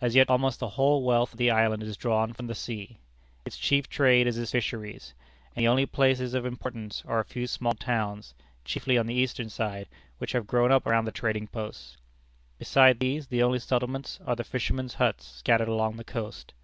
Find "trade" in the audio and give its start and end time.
3.88-4.28